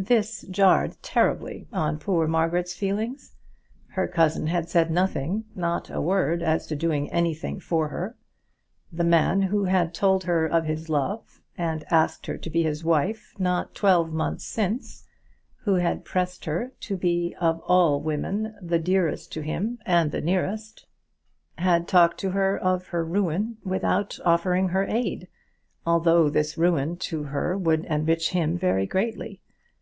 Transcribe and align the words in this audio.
This 0.00 0.42
jarred 0.48 0.94
terribly 1.02 1.66
on 1.72 1.98
poor 1.98 2.28
Margaret's 2.28 2.72
feelings. 2.72 3.34
Her 3.88 4.06
cousin 4.06 4.46
had 4.46 4.68
said 4.68 4.92
nothing, 4.92 5.46
not 5.56 5.90
a 5.90 6.00
word 6.00 6.40
as 6.40 6.68
to 6.68 6.76
doing 6.76 7.10
anything 7.10 7.58
for 7.58 7.88
her. 7.88 8.14
The 8.92 9.02
man 9.02 9.42
who 9.42 9.64
had 9.64 9.92
told 9.92 10.22
her 10.22 10.46
of 10.46 10.66
his 10.66 10.88
love, 10.88 11.42
and 11.56 11.82
asked 11.90 12.26
her 12.26 12.38
to 12.38 12.48
be 12.48 12.62
his 12.62 12.84
wife, 12.84 13.34
not 13.40 13.74
twelve 13.74 14.12
months 14.12 14.44
since, 14.44 15.04
who 15.64 15.74
had 15.74 16.04
pressed 16.04 16.44
her 16.44 16.70
to 16.82 16.96
be 16.96 17.34
of 17.40 17.60
all 17.66 18.00
women 18.00 18.54
the 18.62 18.78
dearest 18.78 19.32
to 19.32 19.40
him 19.40 19.80
and 19.84 20.12
the 20.12 20.20
nearest, 20.20 20.86
had 21.56 21.88
talked 21.88 22.20
to 22.20 22.30
her 22.30 22.56
of 22.56 22.86
her 22.86 23.04
ruin 23.04 23.56
without 23.64 24.16
offering 24.24 24.68
her 24.68 24.84
aid, 24.84 25.26
although 25.84 26.30
this 26.30 26.56
ruin 26.56 26.96
to 26.98 27.24
her 27.24 27.58
would 27.58 27.84
enrich 27.86 28.30
him 28.30 28.56
very 28.56 28.86
greatly. 28.86 29.40